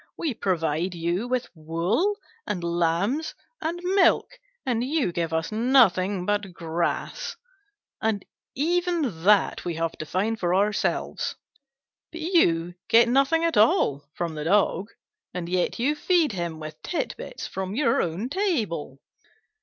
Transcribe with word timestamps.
We 0.17 0.33
provide 0.33 0.95
you 0.95 1.27
with 1.27 1.47
wool 1.53 2.15
and 2.47 2.63
lambs 2.63 3.35
and 3.61 3.79
milk 3.83 4.39
and 4.65 4.83
you 4.83 5.11
give 5.11 5.31
us 5.31 5.51
nothing 5.51 6.25
but 6.25 6.53
grass, 6.53 7.35
and 8.01 8.25
even 8.55 9.23
that 9.25 9.63
we 9.63 9.75
have 9.75 9.91
to 9.99 10.07
find 10.07 10.39
for 10.39 10.55
ourselves: 10.55 11.35
but 12.11 12.21
you 12.21 12.73
get 12.87 13.09
nothing 13.09 13.43
at 13.45 13.57
all 13.57 14.03
from 14.15 14.33
the 14.33 14.45
Dog, 14.45 14.87
and 15.35 15.47
yet 15.47 15.77
you 15.77 15.93
feed 15.93 16.31
him 16.31 16.59
with 16.59 16.81
tit 16.81 17.13
bits 17.15 17.45
from 17.45 17.75
your 17.75 18.01
own 18.01 18.27
table." 18.27 19.03